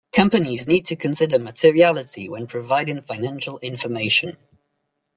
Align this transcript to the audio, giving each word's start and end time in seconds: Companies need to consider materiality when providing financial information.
Companies 0.13 0.65
need 0.65 0.87
to 0.87 0.95
consider 0.95 1.37
materiality 1.37 2.27
when 2.27 2.47
providing 2.47 3.03
financial 3.03 3.59
information. 3.59 4.35